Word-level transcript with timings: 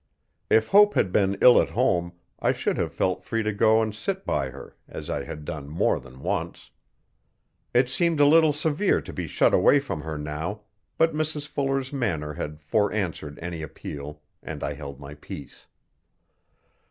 If 0.49 0.69
Hope 0.69 0.95
had 0.95 1.11
been 1.11 1.37
ill 1.41 1.61
at 1.61 1.69
home 1.69 2.13
I 2.39 2.53
should 2.53 2.75
have 2.79 2.91
felt 2.91 3.23
free 3.23 3.43
to 3.43 3.53
go 3.53 3.83
and 3.83 3.93
sit 3.93 4.25
by 4.25 4.49
her 4.49 4.75
as 4.87 5.11
I 5.11 5.25
had 5.25 5.45
done 5.45 5.69
more 5.69 5.99
than 5.99 6.21
once. 6.23 6.71
It 7.71 7.87
seemed 7.87 8.19
a 8.19 8.25
little 8.25 8.51
severe 8.51 8.99
to 8.99 9.13
be 9.13 9.27
shut 9.27 9.53
away 9.53 9.79
from 9.79 10.01
her 10.01 10.17
now 10.17 10.61
but 10.97 11.13
Mrs 11.13 11.47
Fuller's 11.47 11.93
manner 11.93 12.33
had 12.33 12.59
fore 12.59 12.91
answered 12.91 13.37
any 13.43 13.61
appeal 13.61 14.23
and 14.41 14.63
I 14.63 14.73
held 14.73 14.99
my 14.99 15.13
peace. 15.13 15.67